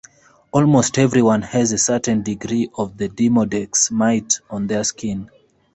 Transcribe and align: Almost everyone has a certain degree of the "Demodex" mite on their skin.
Almost 0.51 0.97
everyone 0.97 1.43
has 1.43 1.71
a 1.71 1.77
certain 1.77 2.23
degree 2.23 2.67
of 2.75 2.97
the 2.97 3.07
"Demodex" 3.07 3.91
mite 3.91 4.39
on 4.49 4.65
their 4.65 4.83
skin. 4.83 5.29